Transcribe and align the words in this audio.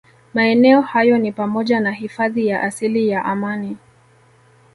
Maeneo 0.33 0.81
hayo 0.81 1.17
ni 1.17 1.31
pamoja 1.31 1.79
na 1.79 1.91
hifadhi 1.91 2.47
ya 2.47 2.61
asili 2.63 3.09
ya 3.09 3.25
Amani 3.25 3.77